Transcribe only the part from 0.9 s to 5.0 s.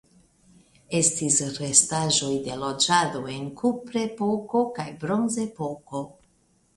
Estis restaĵoj de loĝado en Kuprepoko kaj